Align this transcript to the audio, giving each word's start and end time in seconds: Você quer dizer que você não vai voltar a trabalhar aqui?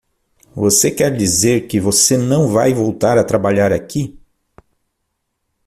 Você 0.55 0.89
quer 0.89 1.15
dizer 1.15 1.67
que 1.67 1.79
você 1.79 2.17
não 2.17 2.47
vai 2.51 2.73
voltar 2.73 3.19
a 3.19 3.23
trabalhar 3.23 3.71
aqui? 3.71 4.19